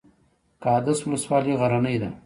قادس 0.63 0.99
ولسوالۍ 1.07 1.53
غرنۍ 1.61 1.97
ده؟ 2.01 2.09